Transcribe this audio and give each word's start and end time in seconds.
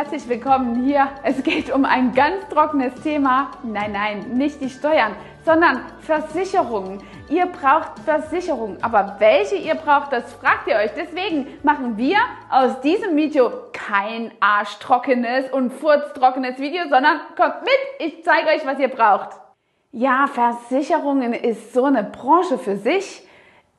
herzlich 0.00 0.26
willkommen 0.30 0.82
hier. 0.82 1.10
Es 1.24 1.42
geht 1.42 1.70
um 1.70 1.84
ein 1.84 2.14
ganz 2.14 2.48
trockenes 2.48 2.94
Thema. 3.02 3.50
Nein, 3.62 3.92
nein, 3.92 4.30
nicht 4.32 4.58
die 4.62 4.70
Steuern, 4.70 5.14
sondern 5.44 5.84
Versicherungen. 6.00 7.02
Ihr 7.28 7.44
braucht 7.44 7.98
Versicherungen, 8.06 8.82
aber 8.82 9.16
welche 9.18 9.56
ihr 9.56 9.74
braucht, 9.74 10.10
das 10.10 10.32
fragt 10.32 10.68
ihr 10.68 10.76
euch. 10.76 10.92
Deswegen 10.96 11.48
machen 11.62 11.98
wir 11.98 12.16
aus 12.48 12.80
diesem 12.80 13.14
Video 13.14 13.52
kein 13.74 14.32
arschtrockenes 14.40 15.52
und 15.52 15.70
furztrockenes 15.70 16.58
Video, 16.58 16.84
sondern 16.84 17.20
kommt 17.36 17.60
mit, 17.60 18.08
ich 18.08 18.24
zeige 18.24 18.48
euch, 18.48 18.64
was 18.64 18.78
ihr 18.78 18.88
braucht. 18.88 19.38
Ja, 19.92 20.28
Versicherungen 20.28 21.34
ist 21.34 21.74
so 21.74 21.84
eine 21.84 22.04
Branche 22.04 22.56
für 22.56 22.78
sich. 22.78 23.28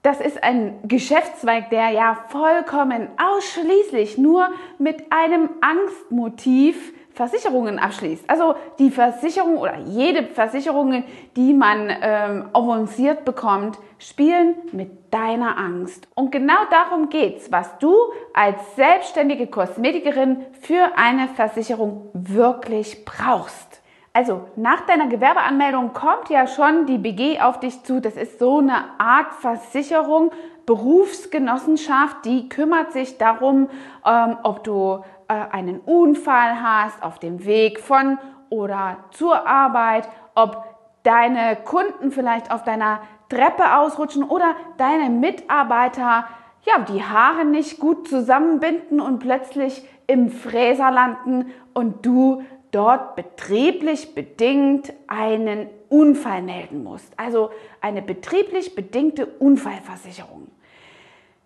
Das 0.03 0.19
ist 0.19 0.43
ein 0.43 0.79
Geschäftszweig, 0.83 1.69
der 1.69 1.89
ja 1.89 2.17
vollkommen 2.29 3.09
ausschließlich 3.17 4.17
nur 4.17 4.49
mit 4.79 5.11
einem 5.11 5.49
Angstmotiv 5.61 6.93
Versicherungen 7.13 7.77
abschließt. 7.77 8.27
Also 8.27 8.55
die 8.79 8.89
Versicherung 8.89 9.57
oder 9.57 9.77
jede 9.77 10.23
Versicherung, 10.23 11.03
die 11.35 11.53
man 11.53 11.91
ähm, 12.01 12.49
avanciert 12.53 13.25
bekommt, 13.25 13.77
spielen 13.99 14.55
mit 14.71 15.13
deiner 15.13 15.57
Angst. 15.57 16.07
Und 16.15 16.31
genau 16.31 16.65
darum 16.71 17.09
geht's, 17.09 17.51
was 17.51 17.77
du 17.77 17.93
als 18.33 18.75
selbstständige 18.75 19.47
Kosmetikerin 19.47 20.45
für 20.61 20.97
eine 20.97 21.27
Versicherung 21.27 22.09
wirklich 22.13 23.05
brauchst. 23.05 23.80
Also 24.13 24.49
nach 24.57 24.81
deiner 24.81 25.07
Gewerbeanmeldung 25.07 25.93
kommt 25.93 26.29
ja 26.29 26.45
schon 26.45 26.85
die 26.85 26.97
BG 26.97 27.39
auf 27.39 27.59
dich 27.59 27.83
zu. 27.83 28.01
Das 28.01 28.17
ist 28.17 28.39
so 28.39 28.59
eine 28.59 28.99
Art 28.99 29.33
Versicherung, 29.35 30.31
Berufsgenossenschaft, 30.65 32.25
die 32.25 32.49
kümmert 32.49 32.91
sich 32.91 33.17
darum, 33.17 33.69
ähm, 34.05 34.37
ob 34.43 34.63
du 34.63 35.03
äh, 35.27 35.33
einen 35.51 35.79
Unfall 35.79 36.61
hast 36.61 37.01
auf 37.03 37.19
dem 37.19 37.45
Weg 37.45 37.79
von 37.79 38.19
oder 38.49 38.97
zur 39.11 39.47
Arbeit, 39.47 40.07
ob 40.35 40.63
deine 41.03 41.55
Kunden 41.63 42.11
vielleicht 42.11 42.51
auf 42.51 42.63
deiner 42.63 42.99
Treppe 43.29 43.77
ausrutschen 43.77 44.23
oder 44.23 44.55
deine 44.77 45.09
Mitarbeiter 45.09 46.25
ja, 46.63 46.79
die 46.79 47.03
Haare 47.03 47.45
nicht 47.45 47.79
gut 47.79 48.07
zusammenbinden 48.07 48.99
und 48.99 49.19
plötzlich 49.19 49.83
im 50.05 50.29
Fräser 50.29 50.91
landen 50.91 51.51
und 51.73 52.05
du 52.05 52.43
dort 52.71 53.15
betrieblich 53.15 54.15
bedingt 54.15 54.93
einen 55.07 55.69
Unfall 55.89 56.41
melden 56.41 56.83
musst. 56.83 57.13
Also 57.17 57.51
eine 57.81 58.01
betrieblich 58.01 58.75
bedingte 58.75 59.25
Unfallversicherung. 59.25 60.47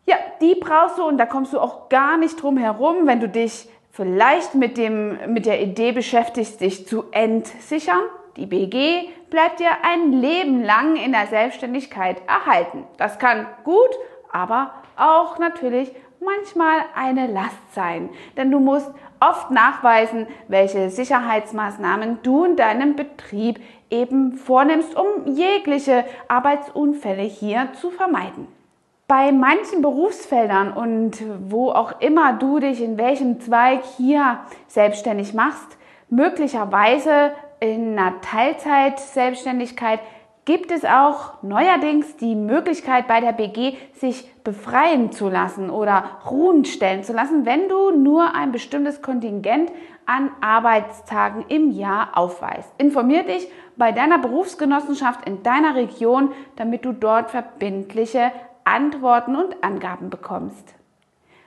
Ja, 0.06 0.18
die 0.40 0.56
brauchst 0.56 1.00
du 1.00 1.03
und 1.03 1.18
da 1.18 1.26
kommst 1.26 1.53
du 1.53 1.59
auch 1.59 1.90
gar 1.90 2.18
nicht 2.18 2.42
drum 2.42 2.58
herum, 2.58 3.08
wenn 3.08 3.20
du 3.20 3.28
dich 3.28 3.68
vielleicht 3.92 4.53
mit, 4.53 4.78
dem, 4.78 5.34
mit 5.34 5.46
der 5.46 5.62
Idee 5.62 5.92
beschäftigst, 5.94 6.62
dich 6.62 6.88
zu 6.88 7.06
entsichern. 7.12 8.02
Die 8.36 8.46
BG 8.46 9.09
bleibt 9.30 9.59
dir 9.59 9.70
ein 9.84 10.12
Leben 10.12 10.64
lang 10.64 10.98
in 10.98 11.12
der 11.12 11.28
Selbstständigkeit 11.28 12.18
erhalten. 12.28 12.84
Das 12.98 13.18
kann 13.18 13.48
gut, 13.64 13.90
aber 14.31 14.73
auch 14.98 15.40
natürlich 15.40 15.92
manchmal 16.26 16.80
eine 16.95 17.28
Last 17.28 17.73
sein, 17.73 18.09
denn 18.36 18.52
du 18.52 18.59
musst 18.59 18.92
oft 19.20 19.52
nachweisen, 19.52 20.28
welche 20.48 20.90
Sicherheitsmaßnahmen 20.90 22.20
du 22.23 22.45
in 22.45 22.56
deinem 22.56 22.95
Betrieb 22.95 23.59
eben 23.90 24.34
vornimmst, 24.34 24.96
um 24.96 25.34
jegliche 25.36 26.06
Arbeitsunfälle 26.28 27.23
hier 27.23 27.70
zu 27.80 27.92
vermeiden. 27.92 28.48
Bei 29.08 29.31
manchen 29.31 29.81
Berufsfeldern 29.81 30.73
und 30.73 31.23
wo 31.50 31.70
auch 31.70 32.02
immer 32.02 32.34
du 32.34 32.59
dich 32.59 32.81
in 32.81 32.98
welchem 32.98 33.40
Zweig 33.40 33.84
hier 33.98 34.40
selbstständig 34.68 35.34
machst, 35.36 35.78
möglicherweise 36.09 37.31
in 37.59 37.98
einer 37.98 38.20
Teilzeit-Selbstständigkeit 38.22 40.00
gibt 40.46 40.72
es 40.72 40.86
auch 40.86 41.42
neuerdings 41.42 42.18
die 42.18 42.36
Möglichkeit 42.36 43.08
bei 43.08 43.19
der 43.19 43.34
BG, 43.34 43.75
sich 43.94 44.30
befreien 44.44 45.12
zu 45.12 45.28
lassen 45.28 45.72
oder 45.72 46.03
ruhen 46.30 46.66
stellen 46.66 47.03
zu 47.03 47.14
lassen, 47.14 47.46
wenn 47.46 47.68
du 47.68 47.92
nur 47.92 48.36
ein 48.36 48.52
bestimmtes 48.52 49.02
Kontingent 49.02 49.72
an 50.06 50.30
Arbeitstagen 50.42 51.46
im 51.47 51.72
Jahr 51.72 52.09
aufweist. 52.14 52.72
Informier 52.78 53.24
dich 53.24 53.47
bei 53.75 53.92
deiner 53.92 54.19
Berufsgenossenschaft 54.19 55.28
in 55.28 55.42
deiner 55.42 55.75
Region, 55.75 56.31
damit 56.56 56.86
du 56.86 56.92
dort 56.92 57.31
verbindliche 57.31 58.31
Antworten 58.64 59.36
und 59.36 59.64
Angaben 59.64 60.12
bekommst. 60.12 60.75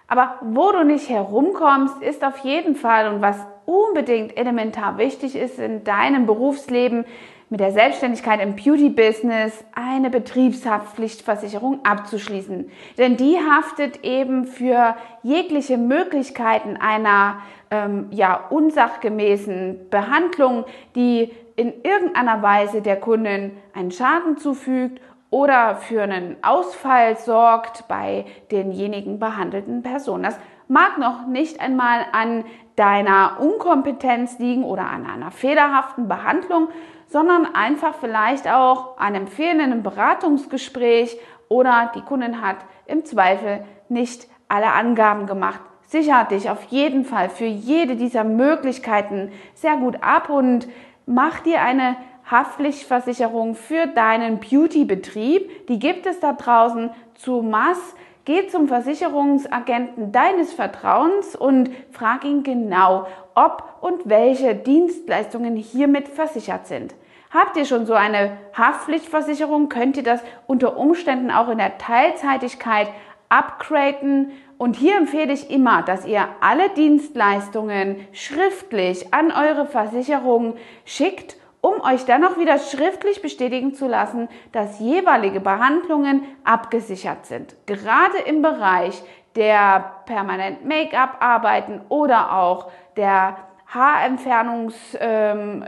Aber 0.08 0.36
wo 0.40 0.72
du 0.72 0.84
nicht 0.84 1.08
herumkommst, 1.08 2.02
ist 2.02 2.24
auf 2.24 2.38
jeden 2.38 2.74
Fall 2.74 3.12
und 3.12 3.20
was 3.20 3.36
unbedingt 3.66 4.36
elementar 4.36 4.96
wichtig 4.96 5.36
ist 5.36 5.58
in 5.58 5.84
deinem 5.84 6.26
Berufsleben, 6.26 7.04
mit 7.50 7.60
der 7.60 7.72
Selbstständigkeit 7.72 8.40
im 8.40 8.56
Beauty-Business 8.56 9.64
eine 9.74 10.10
Betriebshaftpflichtversicherung 10.10 11.84
abzuschließen. 11.84 12.70
Denn 12.98 13.16
die 13.16 13.38
haftet 13.38 14.04
eben 14.04 14.46
für 14.46 14.96
jegliche 15.22 15.78
Möglichkeiten 15.78 16.76
einer 16.76 17.38
ähm, 17.70 18.08
ja, 18.10 18.46
unsachgemäßen 18.50 19.88
Behandlung, 19.90 20.64
die 20.94 21.30
in 21.56 21.72
irgendeiner 21.82 22.42
Weise 22.42 22.82
der 22.82 22.96
Kundin 22.96 23.56
einen 23.74 23.90
Schaden 23.90 24.36
zufügt 24.36 25.00
oder 25.30 25.76
für 25.76 26.02
einen 26.02 26.36
Ausfall 26.42 27.16
sorgt 27.18 27.88
bei 27.88 28.26
denjenigen 28.50 29.18
behandelten 29.18 29.82
Personen. 29.82 30.22
Das 30.22 30.38
mag 30.68 30.98
noch 30.98 31.26
nicht 31.26 31.60
einmal 31.60 32.06
an 32.12 32.44
deiner 32.76 33.38
Unkompetenz 33.40 34.38
liegen 34.38 34.62
oder 34.62 34.88
an 34.88 35.04
einer 35.04 35.30
fehlerhaften 35.30 36.08
Behandlung, 36.08 36.68
sondern 37.08 37.54
einfach 37.54 37.94
vielleicht 38.00 38.46
auch 38.46 38.98
einem 38.98 39.26
fehlenden 39.26 39.82
Beratungsgespräch 39.82 41.18
oder 41.48 41.90
die 41.94 42.02
Kundin 42.02 42.40
hat 42.42 42.58
im 42.86 43.04
Zweifel 43.04 43.64
nicht 43.88 44.28
alle 44.48 44.72
Angaben 44.72 45.26
gemacht. 45.26 45.60
Sicher 45.86 46.24
dich 46.24 46.50
auf 46.50 46.64
jeden 46.64 47.04
Fall 47.04 47.30
für 47.30 47.46
jede 47.46 47.96
dieser 47.96 48.24
Möglichkeiten 48.24 49.32
sehr 49.54 49.76
gut 49.76 50.02
ab 50.02 50.28
und 50.28 50.68
mach 51.06 51.40
dir 51.40 51.62
eine 51.62 51.96
Haftpflichtversicherung 52.30 53.54
für 53.54 53.86
deinen 53.86 54.38
Beauty-Betrieb. 54.38 55.66
Die 55.68 55.78
gibt 55.78 56.04
es 56.04 56.20
da 56.20 56.34
draußen 56.34 56.90
zu 57.14 57.40
Mass. 57.40 57.78
Geh 58.28 58.46
zum 58.46 58.68
Versicherungsagenten 58.68 60.12
deines 60.12 60.52
Vertrauens 60.52 61.34
und 61.34 61.70
frag 61.90 62.26
ihn 62.26 62.42
genau, 62.42 63.06
ob 63.34 63.78
und 63.80 64.02
welche 64.04 64.54
Dienstleistungen 64.54 65.56
hiermit 65.56 66.08
versichert 66.08 66.66
sind. 66.66 66.94
Habt 67.30 67.56
ihr 67.56 67.64
schon 67.64 67.86
so 67.86 67.94
eine 67.94 68.36
Haftpflichtversicherung, 68.52 69.70
könnt 69.70 69.96
ihr 69.96 70.02
das 70.02 70.20
unter 70.46 70.76
Umständen 70.76 71.30
auch 71.30 71.48
in 71.48 71.56
der 71.56 71.78
Teilzeitigkeit 71.78 72.88
upgraden. 73.30 74.32
Und 74.58 74.76
hier 74.76 74.98
empfehle 74.98 75.32
ich 75.32 75.50
immer, 75.50 75.80
dass 75.80 76.04
ihr 76.04 76.28
alle 76.42 76.68
Dienstleistungen 76.68 77.96
schriftlich 78.12 79.14
an 79.14 79.32
eure 79.32 79.64
Versicherung 79.64 80.56
schickt 80.84 81.38
um 81.60 81.80
euch 81.80 82.04
dann 82.04 82.24
auch 82.24 82.38
wieder 82.38 82.58
schriftlich 82.58 83.22
bestätigen 83.22 83.74
zu 83.74 83.88
lassen, 83.88 84.28
dass 84.52 84.80
jeweilige 84.80 85.40
Behandlungen 85.40 86.22
abgesichert 86.44 87.26
sind. 87.26 87.54
Gerade 87.66 88.18
im 88.26 88.42
Bereich 88.42 89.02
der 89.34 89.92
permanent 90.06 90.64
Make-up-Arbeiten 90.64 91.80
oder 91.88 92.32
auch 92.32 92.70
der 92.96 93.36
Haarentfernungsbehandlungen 93.68 95.66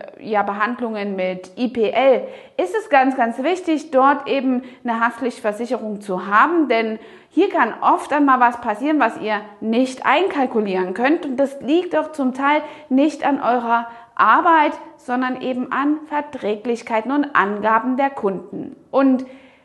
ähm, 1.12 1.18
ja, 1.18 1.24
mit 1.32 1.52
IPL 1.56 2.26
ist 2.56 2.74
es 2.74 2.88
ganz, 2.88 3.14
ganz 3.14 3.42
wichtig, 3.42 3.90
dort 3.90 4.26
eben 4.26 4.62
eine 4.82 5.00
Haftpflichtversicherung 5.00 6.00
zu 6.00 6.26
haben, 6.26 6.68
denn 6.68 6.98
hier 7.28 7.50
kann 7.50 7.74
oft 7.82 8.10
einmal 8.12 8.40
was 8.40 8.62
passieren, 8.62 8.98
was 9.00 9.20
ihr 9.20 9.42
nicht 9.60 10.06
einkalkulieren 10.06 10.94
könnt 10.94 11.26
und 11.26 11.36
das 11.36 11.60
liegt 11.60 11.94
auch 11.94 12.12
zum 12.12 12.32
Teil 12.32 12.62
nicht 12.88 13.22
an 13.24 13.42
eurer 13.42 13.86
Arbeit, 14.20 14.72
sondern 14.96 15.40
eben 15.40 15.72
an 15.72 16.00
Verträglichkeiten 16.06 17.10
und 17.10 17.34
Angaben 17.34 17.96
der 17.96 18.10
Kunden. 18.10 18.76
Und 18.90 19.24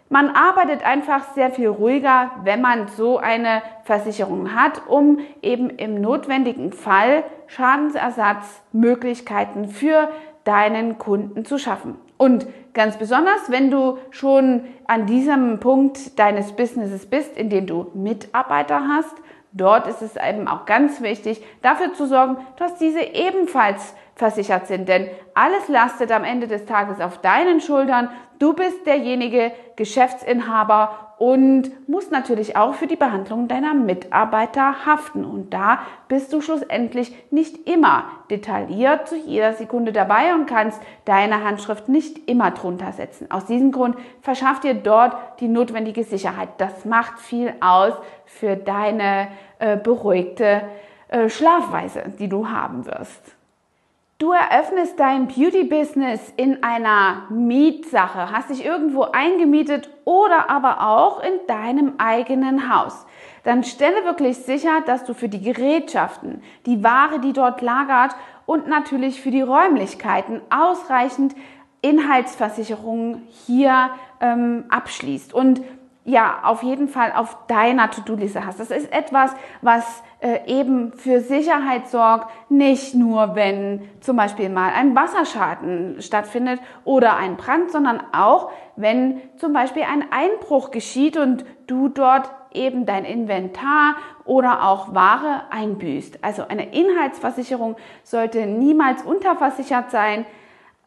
man 0.10 0.30
arbeitet 0.30 0.86
einfach 0.86 1.34
sehr 1.34 1.52
viel 1.52 1.68
ruhiger, 1.68 2.32
wenn 2.44 2.62
man 2.62 2.88
so 2.88 3.18
eine 3.18 3.62
Versicherung 3.84 4.56
hat, 4.56 4.84
um 4.88 5.20
eben 5.42 5.70
im 5.72 6.00
notwendigen 6.00 6.72
Fall 6.72 7.26
Schadensersatzmöglichkeiten 7.48 9.68
für 9.68 10.08
deinen 10.44 11.00
Kunden 11.00 11.44
zu 11.44 11.58
schaffen. 11.58 11.96
Und 12.18 12.48
ganz 12.74 12.98
besonders, 12.98 13.50
wenn 13.50 13.72
du 13.72 13.98
schon 14.12 14.62
an 14.88 15.06
diesem 15.06 15.60
Punkt 15.60 16.18
deines 16.18 16.54
Businesses 16.54 17.08
bist, 17.08 17.36
in 17.36 17.50
dem 17.50 17.66
du 17.66 17.92
Mitarbeiter 17.94 18.88
hast, 18.88 19.16
dort 19.56 19.88
ist 19.88 20.02
es 20.02 20.16
eben 20.16 20.48
auch 20.48 20.66
ganz 20.66 21.02
wichtig, 21.02 21.44
dafür 21.62 21.94
zu 21.94 22.06
sorgen, 22.06 22.38
dass 22.58 22.78
diese 22.78 23.02
ebenfalls 23.02 23.96
versichert 24.16 24.68
sind. 24.68 24.88
Denn 24.88 25.10
alles 25.34 25.68
lastet 25.68 26.12
am 26.12 26.24
Ende 26.24 26.48
des 26.48 26.66
Tages 26.66 27.02
auf 27.02 27.20
deinen 27.20 27.62
Schultern. 27.62 28.10
Du 28.38 28.54
bist 28.54 28.86
derjenige 28.86 29.52
Geschäftsinhaber 29.76 31.05
und 31.18 31.72
musst 31.88 32.12
natürlich 32.12 32.58
auch 32.58 32.74
für 32.74 32.88
die 32.88 32.96
Behandlung 32.96 33.48
deiner 33.48 33.74
Mitarbeiter 33.74 34.86
haften. 34.86 35.24
Und 35.24 35.54
da 35.54 35.80
bist 36.08 36.34
du 36.34 36.42
schlussendlich 36.42 37.16
nicht 37.32 37.70
immer 37.70 38.06
detailliert 38.30 39.08
zu 39.08 39.16
jeder 39.16 39.54
Sekunde 39.54 39.94
dabei 39.94 40.34
und 40.34 40.46
kannst 40.46 40.82
deine 41.06 41.44
Handschrift 41.44 41.88
nicht 41.88 42.30
immer 42.30 42.52
drunter 42.52 42.92
setzen. 42.92 43.32
Aus 43.32 43.46
diesem 43.46 43.72
Grund 43.72 43.96
verschaff 44.22 44.60
dir 44.60 44.74
dort 44.74 45.16
die 45.40 45.48
notwendige 45.48 46.04
Sicherheit. 46.04 46.50
Das 46.58 46.86
macht 46.86 47.20
viel 47.20 47.54
aus 47.62 47.94
für 48.26 48.56
deine 48.58 49.30
äh, 49.60 49.78
beruhigte 49.78 50.64
äh, 51.08 51.30
Schlafweise, 51.30 52.04
die 52.20 52.28
du 52.28 52.50
haben 52.50 52.86
wirst. 52.86 53.35
Du 54.18 54.32
eröffnest 54.32 54.98
dein 54.98 55.28
Beauty-Business 55.28 56.32
in 56.38 56.64
einer 56.64 57.24
Mietsache, 57.30 58.32
hast 58.32 58.50
dich 58.50 58.64
irgendwo 58.64 59.02
eingemietet 59.02 59.90
oder 60.06 60.50
aber 60.50 60.88
auch 60.88 61.22
in 61.22 61.34
deinem 61.48 61.96
eigenen 61.98 62.74
Haus. 62.74 63.06
Dann 63.44 63.66
stelle 63.66 64.06
wirklich 64.06 64.38
sicher, 64.38 64.80
dass 64.86 65.04
du 65.04 65.14
für 65.14 65.28
die 65.28 65.42
Gerätschaften, 65.42 66.42
die 66.66 66.82
Ware, 66.82 67.20
die 67.20 67.34
dort 67.34 67.62
lagert 67.62 68.16
und 68.46 68.70
natürlich 68.70 69.20
für 69.20 69.32
die 69.32 69.42
Räumlichkeiten 69.42 70.40
ausreichend 70.50 71.36
Inhaltsversicherungen 71.82 73.28
hier 73.46 73.90
ähm, 74.22 74.64
abschließt. 74.70 75.34
Und 75.34 75.62
ja, 76.08 76.42
auf 76.44 76.62
jeden 76.62 76.88
Fall 76.88 77.12
auf 77.16 77.36
deiner 77.48 77.90
To-Do-Liste 77.90 78.46
hast. 78.46 78.60
Das 78.60 78.70
ist 78.70 78.94
etwas, 78.94 79.32
was 79.62 80.04
äh, 80.20 80.40
eben 80.46 80.94
für 80.94 81.20
Sicherheit 81.20 81.88
sorgt, 81.88 82.30
nicht 82.50 82.94
nur 82.94 83.36
wenn 83.36 83.82
zum 84.02 84.16
Beispiel 84.16 84.50
mal 84.50 84.72
ein 84.72 84.96
Wasserschaden 84.96 86.04
stattfindet 86.04 86.60
oder 86.84 87.18
ein 87.18 87.38
Brand, 87.38 87.72
sondern 87.72 88.04
auch 88.14 88.52
wenn 88.76 89.20
zum 89.38 89.52
Beispiel 89.52 89.82
ein 89.82 90.06
Einbruch 90.12 90.70
geschieht 90.70 91.18
und 91.18 91.44
du 91.66 91.90
dort 91.90 92.30
eben 92.54 92.86
dein 92.86 93.04
Inventar 93.04 93.96
oder 94.26 94.64
auch 94.64 94.94
Ware 94.94 95.46
einbüßt. 95.50 96.24
Also 96.24 96.48
eine 96.48 96.72
Inhaltsversicherung 96.72 97.78
sollte 98.04 98.46
niemals 98.46 99.02
unterversichert 99.02 99.90
sein. 99.90 100.28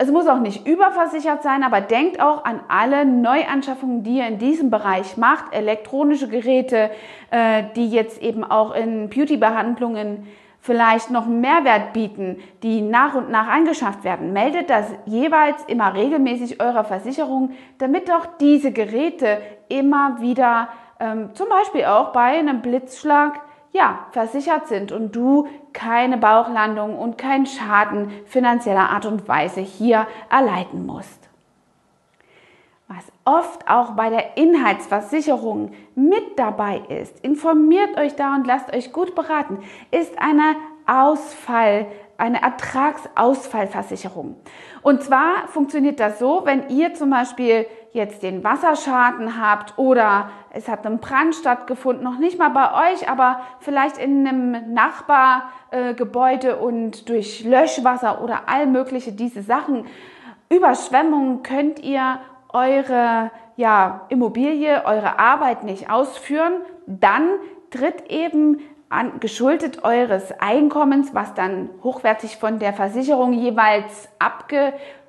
Es 0.01 0.13
muss 0.13 0.29
auch 0.29 0.39
nicht 0.39 0.65
überversichert 0.65 1.43
sein, 1.43 1.65
aber 1.65 1.81
denkt 1.81 2.21
auch 2.21 2.45
an 2.45 2.61
alle 2.69 3.05
Neuanschaffungen, 3.05 4.05
die 4.05 4.19
ihr 4.19 4.29
in 4.29 4.39
diesem 4.39 4.71
Bereich 4.71 5.17
macht. 5.17 5.53
Elektronische 5.53 6.29
Geräte, 6.29 6.93
äh, 7.33 7.65
die 7.75 7.91
jetzt 7.91 8.23
eben 8.23 8.45
auch 8.45 8.73
in 8.77 9.11
Beauty-Behandlungen 9.11 10.29
vielleicht 10.61 11.11
noch 11.11 11.27
einen 11.27 11.41
Mehrwert 11.41 11.93
bieten, 11.95 12.37
die 12.63 12.81
nach 12.81 13.15
und 13.17 13.31
nach 13.31 13.49
angeschafft 13.49 14.05
werden. 14.05 14.33
Meldet 14.33 14.71
das 14.71 14.87
jeweils 15.07 15.65
immer 15.65 15.93
regelmäßig 15.95 16.61
eurer 16.61 16.85
Versicherung, 16.85 17.51
damit 17.79 18.09
auch 18.13 18.27
diese 18.41 18.71
Geräte 18.71 19.39
immer 19.69 20.21
wieder, 20.21 20.69
ähm, 21.01 21.35
zum 21.35 21.49
Beispiel 21.49 21.87
auch 21.87 22.13
bei 22.13 22.39
einem 22.39 22.63
Blitzschlag, 22.63 23.41
ja, 23.73 24.07
versichert 24.13 24.69
sind 24.69 24.93
und 24.93 25.15
du 25.15 25.47
keine 25.73 26.17
Bauchlandung 26.17 26.99
und 26.99 27.19
keinen 27.19 27.47
Schaden 27.47 28.11
finanzieller 28.27 28.91
Art 28.91 29.07
und 29.07 29.29
Weise 29.29 29.61
hier 29.61 30.07
erleiden 30.31 30.87
musst. 30.87 31.29
Was 32.89 33.13
oft 33.27 33.69
auch 33.69 33.91
bei 33.91 34.09
der 34.09 34.39
Inhaltsversicherung 34.39 35.73
mit 35.95 36.39
dabei 36.39 36.81
ist, 36.89 37.21
informiert 37.21 37.99
euch 37.99 38.17
da 38.17 38.35
und 38.35 38.47
lasst 38.47 38.75
euch 38.75 38.93
gut 38.93 39.15
beraten, 39.15 39.59
ist 39.91 40.19
eine 40.19 40.57
Ausfall, 40.87 41.87
eine 42.17 42.41
Ertragsausfallversicherung. 42.41 44.37
Und 44.81 45.03
zwar 45.03 45.49
funktioniert 45.49 46.01
das 46.01 46.19
so, 46.19 46.43
wenn 46.45 46.71
ihr 46.71 46.95
zum 46.95 47.11
Beispiel 47.11 47.67
jetzt 47.93 48.23
den 48.23 48.45
Wasserschaden 48.45 49.41
habt 49.41 49.79
oder 49.79 50.31
es 50.51 50.69
hat 50.69 50.87
ein 50.87 50.99
Brand 50.99 51.35
stattgefunden, 51.35 52.05
noch 52.05 52.19
nicht 52.19 52.39
mal 52.39 52.51
bei 52.51 52.93
euch, 52.93 53.09
aber 53.09 53.41
vielleicht 53.61 53.99
in 53.99 54.27
einem 54.27 54.75
Nachbargebäude 54.75 56.57
und 56.57 57.09
durch 57.09 57.45
Löschwasser 57.45 58.23
oder 58.23 58.43
all 58.47 58.67
mögliche 58.67 59.13
diese 59.13 59.43
Sachen, 59.43 59.87
Überschwemmungen 60.51 61.43
könnt 61.43 61.81
ihr 61.81 62.21
eure 62.51 63.31
ja, 63.57 64.03
Immobilie, 64.09 64.85
eure 64.85 65.19
Arbeit 65.19 65.65
nicht 65.65 65.91
ausführen, 65.91 66.55
dann 66.87 67.29
tritt 67.71 68.11
eben 68.11 68.59
an, 68.89 69.21
geschuldet 69.21 69.85
eures 69.85 70.33
Einkommens, 70.41 71.15
was 71.15 71.35
dann 71.35 71.69
hochwertig 71.83 72.37
von 72.37 72.59
der 72.59 72.73
Versicherung 72.73 73.33
jeweils 73.33 74.09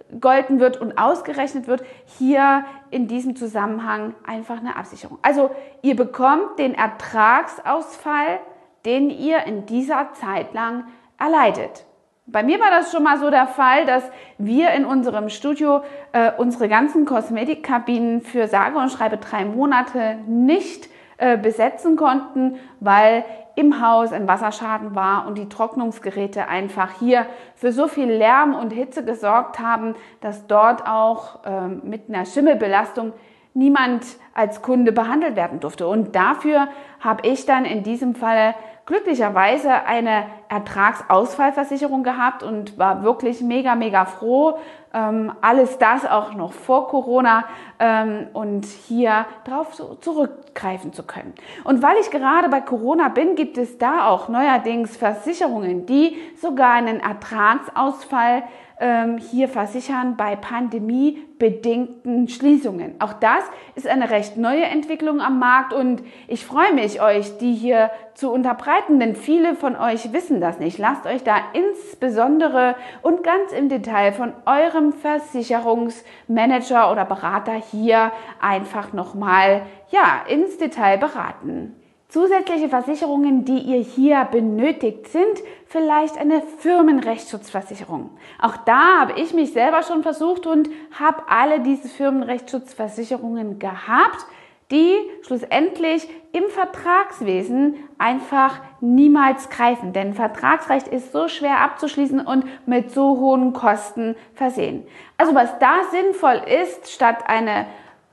abgegolten 0.09 0.59
wird 0.59 0.77
und 0.77 0.97
ausgerechnet 0.97 1.67
wird, 1.67 1.83
hier 2.17 2.65
in 2.91 3.07
diesem 3.07 3.35
Zusammenhang 3.35 4.15
einfach 4.25 4.59
eine 4.59 4.75
Absicherung. 4.75 5.19
Also 5.21 5.51
ihr 5.81 5.95
bekommt 5.95 6.57
den 6.57 6.73
Ertragsausfall, 6.73 8.39
den 8.85 9.09
ihr 9.09 9.43
in 9.45 9.65
dieser 9.65 10.13
Zeit 10.13 10.53
lang 10.53 10.85
erleidet. 11.17 11.85
Bei 12.25 12.43
mir 12.43 12.59
war 12.59 12.69
das 12.69 12.91
schon 12.91 13.03
mal 13.03 13.17
so 13.17 13.31
der 13.31 13.47
Fall, 13.47 13.85
dass 13.85 14.03
wir 14.37 14.71
in 14.71 14.85
unserem 14.85 15.29
Studio 15.29 15.81
äh, 16.11 16.31
unsere 16.37 16.69
ganzen 16.69 17.05
Kosmetikkabinen 17.05 18.21
für 18.21 18.47
sage 18.47 18.77
und 18.77 18.91
schreibe 18.91 19.17
drei 19.17 19.45
Monate 19.45 20.17
nicht 20.27 20.89
äh, 21.17 21.37
besetzen 21.37 21.95
konnten, 21.95 22.59
weil 22.79 23.25
im 23.59 23.85
Haus 23.85 24.13
ein 24.13 24.25
Wasserschaden 24.25 24.95
war 24.95 25.27
und 25.27 25.37
die 25.37 25.49
Trocknungsgeräte 25.49 26.47
einfach 26.47 26.91
hier 26.97 27.25
für 27.55 27.73
so 27.73 27.89
viel 27.89 28.09
Lärm 28.09 28.55
und 28.55 28.71
Hitze 28.71 29.03
gesorgt 29.03 29.59
haben, 29.59 29.95
dass 30.21 30.47
dort 30.47 30.87
auch 30.87 31.39
ähm, 31.45 31.81
mit 31.83 32.07
einer 32.07 32.25
Schimmelbelastung 32.25 33.11
niemand 33.53 34.05
als 34.33 34.61
Kunde 34.61 34.93
behandelt 34.93 35.35
werden 35.35 35.59
durfte. 35.59 35.89
Und 35.89 36.15
dafür 36.15 36.69
habe 37.01 37.27
ich 37.27 37.45
dann 37.45 37.65
in 37.65 37.83
diesem 37.83 38.15
Fall 38.15 38.55
glücklicherweise 38.85 39.85
eine 39.85 40.23
Ertragsausfallversicherung 40.47 42.03
gehabt 42.03 42.41
und 42.41 42.77
war 42.79 43.03
wirklich 43.03 43.41
mega, 43.41 43.75
mega 43.75 44.05
froh. 44.05 44.57
Ähm, 44.93 45.33
alles 45.41 45.77
das 45.79 46.05
auch 46.05 46.33
noch 46.33 46.53
vor 46.53 46.87
Corona 46.87 47.43
ähm, 47.79 48.27
und 48.33 48.65
hier 48.65 49.25
drauf 49.45 49.73
so 49.73 49.95
zurückgreifen 49.95 50.93
zu 50.93 51.03
können. 51.03 51.33
Und 51.63 51.81
weil 51.81 51.97
ich 52.01 52.11
gerade 52.11 52.49
bei 52.49 52.61
Corona 52.61 53.09
bin, 53.09 53.35
gibt 53.35 53.57
es 53.57 53.77
da 53.77 54.07
auch 54.07 54.29
neuerdings 54.29 54.97
Versicherungen, 54.97 55.85
die 55.85 56.17
sogar 56.35 56.73
einen 56.73 56.99
Ertragsausfall 56.99 58.43
ähm, 58.79 59.17
hier 59.17 59.49
versichern 59.49 60.15
bei 60.15 60.37
pandemiebedingten 60.37 62.29
Schließungen. 62.29 62.95
Auch 62.99 63.13
das 63.13 63.43
ist 63.75 63.87
eine 63.87 64.09
recht 64.09 64.37
neue 64.37 64.63
Entwicklung 64.63 65.19
am 65.19 65.37
Markt 65.37 65.73
und 65.73 66.01
ich 66.27 66.45
freue 66.45 66.73
mich, 66.73 67.01
euch 67.01 67.37
die 67.39 67.53
hier 67.53 67.91
zu 68.13 68.31
unterbreiten, 68.31 68.99
denn 68.99 69.15
viele 69.15 69.55
von 69.55 69.75
euch 69.75 70.13
wissen 70.13 70.39
das 70.39 70.59
nicht. 70.59 70.77
Lasst 70.77 71.05
euch 71.05 71.23
da 71.23 71.35
insbesondere 71.53 72.75
und 73.01 73.23
ganz 73.23 73.51
im 73.51 73.67
Detail 73.67 74.13
von 74.13 74.33
eurem 74.45 74.93
Versicherungsmanager 74.93 76.89
oder 76.89 77.03
Berater 77.03 77.53
hier 77.71 78.11
einfach 78.41 78.93
nochmal 78.93 79.63
ja, 79.89 80.23
ins 80.27 80.57
Detail 80.57 80.97
beraten. 80.97 81.75
Zusätzliche 82.09 82.69
Versicherungen, 82.69 83.45
die 83.45 83.59
ihr 83.59 83.81
hier 83.81 84.25
benötigt, 84.31 85.09
sind 85.09 85.43
vielleicht 85.67 86.17
eine 86.17 86.41
Firmenrechtsschutzversicherung. 86.41 88.09
Auch 88.41 88.57
da 88.57 89.01
habe 89.01 89.21
ich 89.21 89.35
mich 89.35 89.53
selber 89.53 89.83
schon 89.83 90.01
versucht 90.01 90.47
und 90.47 90.69
habe 90.99 91.21
alle 91.29 91.59
diese 91.59 91.87
Firmenrechtsschutzversicherungen 91.87 93.59
gehabt, 93.59 94.25
die 94.71 94.95
schlussendlich 95.23 96.07
im 96.31 96.43
Vertragswesen 96.49 97.75
einfach 97.97 98.61
niemals 98.81 99.49
greifen. 99.49 99.93
Denn 99.93 100.13
Vertragsrecht 100.13 100.87
ist 100.87 101.11
so 101.11 101.27
schwer 101.27 101.61
abzuschließen 101.61 102.19
und 102.19 102.45
mit 102.67 102.91
so 102.91 103.17
hohen 103.17 103.53
Kosten 103.53 104.15
versehen. 104.35 104.85
Also 105.17 105.33
was 105.33 105.57
da 105.59 105.81
sinnvoll 105.91 106.41
ist, 106.61 106.91
statt 106.91 107.23
eine 107.27 107.65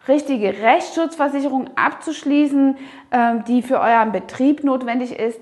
richtige 0.09 0.63
Rechtsschutzversicherung 0.63 1.71
abzuschließen, 1.77 2.77
ähm, 3.11 3.45
die 3.47 3.63
für 3.63 3.81
euren 3.81 4.13
Betrieb 4.13 4.65
notwendig 4.65 5.19
ist. 5.19 5.41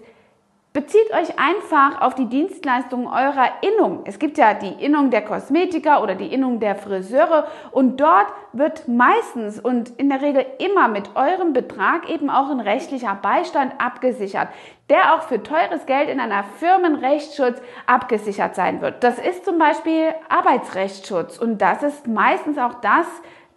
Bezieht 0.76 1.12
euch 1.12 1.38
einfach 1.38 2.00
auf 2.00 2.16
die 2.16 2.26
Dienstleistungen 2.26 3.06
eurer 3.06 3.48
Innung. 3.60 4.00
Es 4.06 4.18
gibt 4.18 4.38
ja 4.38 4.54
die 4.54 4.72
Innung 4.84 5.12
der 5.12 5.22
Kosmetiker 5.22 6.02
oder 6.02 6.16
die 6.16 6.34
Innung 6.34 6.58
der 6.58 6.74
Friseure 6.74 7.46
und 7.70 8.00
dort 8.00 8.26
wird 8.52 8.88
meistens 8.88 9.60
und 9.60 9.90
in 9.90 10.08
der 10.08 10.20
Regel 10.20 10.44
immer 10.58 10.88
mit 10.88 11.14
eurem 11.14 11.52
Betrag 11.52 12.10
eben 12.10 12.28
auch 12.28 12.50
ein 12.50 12.58
rechtlicher 12.58 13.14
Beistand 13.14 13.74
abgesichert, 13.78 14.48
der 14.90 15.14
auch 15.14 15.22
für 15.22 15.40
teures 15.40 15.86
Geld 15.86 16.08
in 16.08 16.18
einer 16.18 16.42
Firmenrechtsschutz 16.42 17.62
abgesichert 17.86 18.56
sein 18.56 18.80
wird. 18.80 19.04
Das 19.04 19.20
ist 19.20 19.44
zum 19.44 19.58
Beispiel 19.58 20.08
Arbeitsrechtsschutz 20.28 21.38
und 21.38 21.58
das 21.58 21.84
ist 21.84 22.08
meistens 22.08 22.58
auch 22.58 22.74
das, 22.80 23.06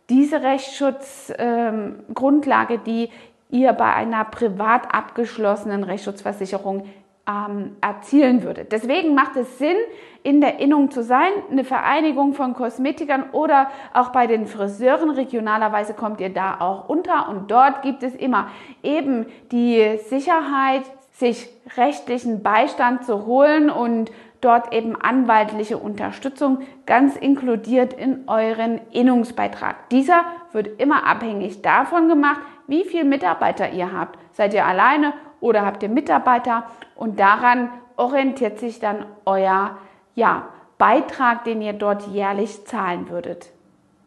diese 0.09 0.43
Rechtsschutzgrundlage, 0.43 2.75
ähm, 2.75 2.83
die 2.85 3.09
ihr 3.49 3.73
bei 3.73 3.91
einer 3.91 4.23
privat 4.25 4.93
abgeschlossenen 4.93 5.83
Rechtsschutzversicherung 5.83 6.85
ähm, 7.27 7.75
erzielen 7.81 8.43
würdet. 8.43 8.71
Deswegen 8.71 9.13
macht 9.13 9.35
es 9.35 9.57
Sinn, 9.57 9.75
in 10.23 10.41
der 10.41 10.59
Innung 10.59 10.91
zu 10.91 11.03
sein, 11.03 11.29
eine 11.49 11.63
Vereinigung 11.63 12.33
von 12.33 12.53
Kosmetikern 12.53 13.29
oder 13.31 13.69
auch 13.93 14.09
bei 14.09 14.27
den 14.27 14.45
Friseuren. 14.45 15.09
Regionalerweise 15.09 15.93
kommt 15.93 16.19
ihr 16.19 16.33
da 16.33 16.57
auch 16.59 16.89
unter 16.89 17.29
und 17.29 17.49
dort 17.49 17.81
gibt 17.81 18.03
es 18.03 18.13
immer 18.15 18.49
eben 18.83 19.25
die 19.51 19.97
Sicherheit, 20.09 20.83
sich 21.11 21.49
rechtlichen 21.77 22.43
Beistand 22.43 23.05
zu 23.05 23.25
holen 23.25 23.69
und 23.69 24.11
dort 24.41 24.73
eben 24.73 24.95
anwaltliche 24.95 25.77
Unterstützung 25.77 26.59
ganz 26.85 27.15
inkludiert 27.15 27.93
in 27.93 28.27
euren 28.27 28.79
Innungsbeitrag. 28.91 29.89
Dieser 29.89 30.25
wird 30.51 30.79
immer 30.79 31.07
abhängig 31.07 31.61
davon 31.61 32.07
gemacht, 32.07 32.41
wie 32.67 32.83
viele 32.83 33.05
Mitarbeiter 33.05 33.71
ihr 33.71 33.91
habt. 33.91 34.19
Seid 34.33 34.53
ihr 34.53 34.65
alleine 34.65 35.13
oder 35.39 35.65
habt 35.65 35.83
ihr 35.83 35.89
Mitarbeiter? 35.89 36.63
Und 36.95 37.19
daran 37.19 37.69
orientiert 37.95 38.59
sich 38.59 38.79
dann 38.79 39.05
euer 39.25 39.77
ja, 40.15 40.43
Beitrag, 40.77 41.43
den 41.43 41.61
ihr 41.61 41.73
dort 41.73 42.07
jährlich 42.07 42.65
zahlen 42.65 43.09
würdet. 43.09 43.51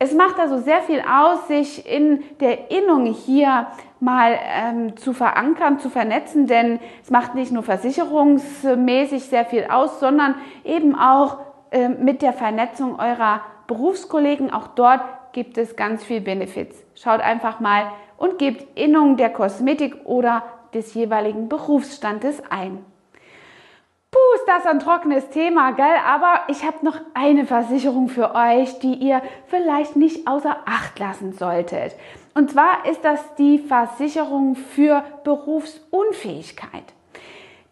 Es 0.02 0.14
macht 0.14 0.38
also 0.40 0.58
sehr 0.58 0.80
viel 0.80 1.00
aus, 1.02 1.46
sich 1.46 1.86
in 1.86 2.22
der 2.40 2.70
Innung 2.70 3.04
hier 3.04 3.66
mal 4.00 4.38
ähm, 4.42 4.96
zu 4.96 5.12
verankern, 5.12 5.78
zu 5.78 5.90
vernetzen, 5.90 6.46
denn 6.46 6.80
es 7.02 7.10
macht 7.10 7.34
nicht 7.34 7.52
nur 7.52 7.62
versicherungsmäßig 7.62 9.24
sehr 9.24 9.44
viel 9.44 9.64
aus, 9.64 10.00
sondern 10.00 10.36
eben 10.64 10.98
auch 10.98 11.38
äh, 11.70 11.88
mit 11.88 12.22
der 12.22 12.32
Vernetzung 12.32 12.98
eurer 12.98 13.42
Berufskollegen. 13.66 14.50
Auch 14.50 14.68
dort 14.68 15.02
gibt 15.32 15.58
es 15.58 15.76
ganz 15.76 16.02
viel 16.02 16.22
Benefits. 16.22 16.82
Schaut 16.94 17.20
einfach 17.20 17.60
mal 17.60 17.92
und 18.16 18.38
gebt 18.38 18.78
Innung 18.78 19.18
der 19.18 19.30
Kosmetik 19.30 19.96
oder 20.04 20.42
des 20.74 20.94
jeweiligen 20.94 21.48
Berufsstandes 21.48 22.42
ein. 22.50 22.84
Puh, 24.10 24.18
ist 24.34 24.48
das 24.48 24.66
ein 24.66 24.80
trockenes 24.80 25.30
Thema, 25.30 25.70
gell? 25.70 25.86
Aber 26.04 26.40
ich 26.48 26.64
habe 26.64 26.84
noch 26.84 26.98
eine 27.14 27.46
Versicherung 27.46 28.08
für 28.08 28.34
euch, 28.34 28.80
die 28.80 28.94
ihr 28.94 29.22
vielleicht 29.46 29.94
nicht 29.94 30.26
außer 30.26 30.56
Acht 30.66 30.98
lassen 30.98 31.32
solltet. 31.32 31.94
Und 32.34 32.50
zwar 32.50 32.86
ist 32.90 33.04
das 33.04 33.36
die 33.36 33.58
Versicherung 33.58 34.56
für 34.56 35.04
Berufsunfähigkeit. 35.22 36.82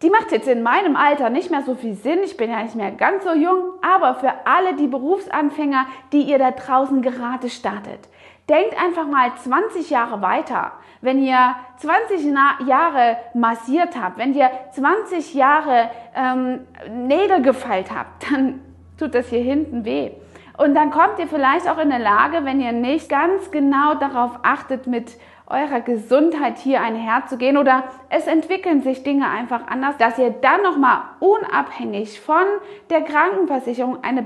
Die 0.02 0.10
macht 0.10 0.30
jetzt 0.30 0.46
in 0.46 0.62
meinem 0.62 0.94
Alter 0.94 1.28
nicht 1.28 1.50
mehr 1.50 1.62
so 1.62 1.74
viel 1.74 1.94
Sinn. 1.94 2.20
Ich 2.22 2.36
bin 2.36 2.50
ja 2.50 2.62
nicht 2.62 2.76
mehr 2.76 2.92
ganz 2.92 3.24
so 3.24 3.32
jung. 3.32 3.72
Aber 3.82 4.14
für 4.14 4.32
alle 4.44 4.74
die 4.74 4.86
Berufsanfänger, 4.86 5.86
die 6.12 6.22
ihr 6.22 6.38
da 6.38 6.52
draußen 6.52 7.02
gerade 7.02 7.50
startet, 7.50 8.08
denkt 8.48 8.80
einfach 8.82 9.06
mal 9.06 9.32
20 9.36 9.90
Jahre 9.90 10.22
weiter. 10.22 10.72
Wenn 11.00 11.22
ihr 11.22 11.54
20 11.76 12.24
Jahre 12.66 13.18
massiert 13.34 14.00
habt, 14.00 14.18
wenn 14.18 14.34
ihr 14.34 14.50
20 14.72 15.34
Jahre 15.34 15.90
ähm, 16.16 16.60
Nägel 16.90 17.42
gefeilt 17.42 17.90
habt, 17.94 18.30
dann 18.30 18.60
tut 18.98 19.14
das 19.14 19.28
hier 19.28 19.42
hinten 19.42 19.84
weh. 19.84 20.10
Und 20.56 20.74
dann 20.74 20.90
kommt 20.90 21.20
ihr 21.20 21.28
vielleicht 21.28 21.68
auch 21.68 21.78
in 21.78 21.92
eine 21.92 22.02
Lage, 22.02 22.44
wenn 22.44 22.60
ihr 22.60 22.72
nicht 22.72 23.08
ganz 23.08 23.52
genau 23.52 23.94
darauf 23.94 24.40
achtet, 24.42 24.88
mit 24.88 25.16
eurer 25.46 25.80
Gesundheit 25.80 26.58
hier 26.58 26.82
einherzugehen 26.82 27.56
oder 27.56 27.84
es 28.10 28.26
entwickeln 28.26 28.82
sich 28.82 29.02
Dinge 29.02 29.28
einfach 29.28 29.68
anders, 29.68 29.96
dass 29.96 30.18
ihr 30.18 30.30
dann 30.30 30.62
nochmal 30.62 31.02
unabhängig 31.20 32.20
von 32.20 32.44
der 32.90 33.02
Krankenversicherung 33.02 34.02
eine 34.02 34.22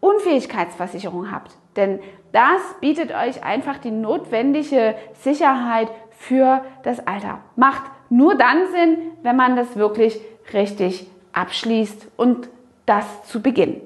Berufsunfähigkeitsversicherung 0.00 1.30
habt. 1.30 1.52
Denn 1.76 2.00
das 2.32 2.60
bietet 2.80 3.12
euch 3.12 3.42
einfach 3.44 3.78
die 3.78 3.90
notwendige 3.90 4.94
Sicherheit 5.14 5.88
für 6.10 6.64
das 6.82 7.06
Alter. 7.06 7.40
Macht 7.56 7.82
nur 8.08 8.34
dann 8.34 8.68
Sinn, 8.72 8.98
wenn 9.22 9.36
man 9.36 9.56
das 9.56 9.76
wirklich 9.76 10.20
richtig 10.52 11.06
abschließt 11.32 12.08
und 12.16 12.48
das 12.86 13.24
zu 13.24 13.40
Beginn. 13.40 13.80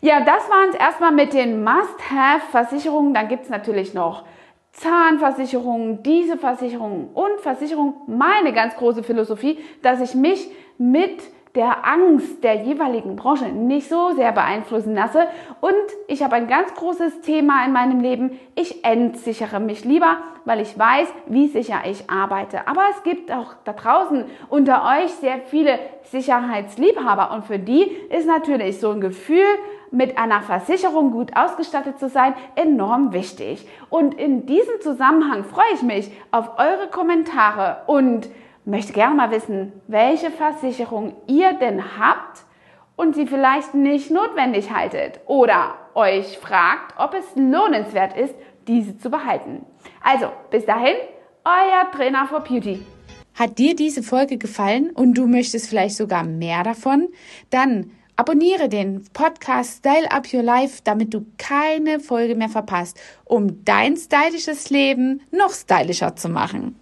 Ja, 0.00 0.20
das 0.20 0.48
waren 0.50 0.70
es 0.70 0.76
erstmal 0.76 1.12
mit 1.12 1.32
den 1.32 1.64
Must-Have-Versicherungen. 1.64 3.14
Dann 3.14 3.28
gibt 3.28 3.44
es 3.44 3.50
natürlich 3.50 3.94
noch 3.94 4.24
Zahnversicherungen, 4.72 6.02
diese 6.02 6.36
Versicherungen 6.36 7.08
und 7.14 7.40
Versicherungen. 7.40 7.94
Meine 8.06 8.52
ganz 8.52 8.74
große 8.76 9.02
Philosophie, 9.02 9.58
dass 9.82 10.00
ich 10.00 10.14
mich 10.14 10.50
mit 10.78 11.22
der 11.54 11.86
Angst 11.86 12.42
der 12.42 12.62
jeweiligen 12.62 13.14
Branche 13.14 13.46
nicht 13.46 13.88
so 13.88 14.10
sehr 14.12 14.32
beeinflussen 14.32 14.94
lasse. 14.94 15.26
Und 15.60 15.72
ich 16.08 16.22
habe 16.24 16.34
ein 16.34 16.48
ganz 16.48 16.74
großes 16.74 17.20
Thema 17.20 17.64
in 17.64 17.72
meinem 17.72 18.00
Leben. 18.00 18.40
Ich 18.56 18.84
entsichere 18.84 19.60
mich 19.60 19.84
lieber, 19.84 20.16
weil 20.44 20.60
ich 20.60 20.76
weiß, 20.76 21.08
wie 21.26 21.46
sicher 21.46 21.82
ich 21.88 22.10
arbeite. 22.10 22.66
Aber 22.66 22.82
es 22.90 23.04
gibt 23.04 23.30
auch 23.30 23.54
da 23.64 23.72
draußen 23.72 24.24
unter 24.48 24.82
euch 24.82 25.12
sehr 25.12 25.38
viele 25.46 25.78
Sicherheitsliebhaber. 26.10 27.32
Und 27.32 27.44
für 27.44 27.60
die 27.60 27.84
ist 28.10 28.26
natürlich 28.26 28.80
so 28.80 28.90
ein 28.90 29.00
Gefühl, 29.00 29.46
mit 29.92 30.18
einer 30.18 30.42
Versicherung 30.42 31.12
gut 31.12 31.36
ausgestattet 31.36 32.00
zu 32.00 32.08
sein, 32.08 32.34
enorm 32.56 33.12
wichtig. 33.12 33.68
Und 33.90 34.14
in 34.14 34.44
diesem 34.44 34.80
Zusammenhang 34.80 35.44
freue 35.44 35.72
ich 35.74 35.82
mich 35.82 36.10
auf 36.32 36.58
eure 36.58 36.88
Kommentare 36.90 37.82
und 37.86 38.28
möchte 38.64 38.92
gerne 38.92 39.14
mal 39.14 39.30
wissen, 39.30 39.72
welche 39.88 40.30
Versicherung 40.30 41.14
ihr 41.26 41.52
denn 41.54 41.98
habt 41.98 42.44
und 42.96 43.14
sie 43.14 43.26
vielleicht 43.26 43.74
nicht 43.74 44.10
notwendig 44.10 44.72
haltet 44.72 45.20
oder 45.26 45.74
euch 45.94 46.38
fragt, 46.38 46.94
ob 46.98 47.14
es 47.14 47.24
lohnenswert 47.36 48.16
ist, 48.16 48.34
diese 48.66 48.96
zu 48.98 49.10
behalten. 49.10 49.66
Also, 50.02 50.28
bis 50.50 50.64
dahin, 50.64 50.96
euer 51.44 51.90
Trainer 51.92 52.26
for 52.26 52.40
Beauty. 52.40 52.80
Hat 53.34 53.58
dir 53.58 53.74
diese 53.74 54.02
Folge 54.02 54.38
gefallen 54.38 54.90
und 54.90 55.14
du 55.14 55.26
möchtest 55.26 55.68
vielleicht 55.68 55.96
sogar 55.96 56.24
mehr 56.24 56.62
davon? 56.62 57.08
Dann 57.50 57.90
abonniere 58.16 58.68
den 58.68 59.04
Podcast 59.12 59.78
Style 59.78 60.10
Up 60.10 60.32
Your 60.32 60.42
Life, 60.42 60.80
damit 60.84 61.12
du 61.12 61.26
keine 61.36 61.98
Folge 61.98 62.36
mehr 62.36 62.48
verpasst, 62.48 62.98
um 63.24 63.64
dein 63.64 63.96
stylisches 63.96 64.70
Leben 64.70 65.20
noch 65.32 65.50
stylischer 65.50 66.14
zu 66.14 66.28
machen. 66.28 66.78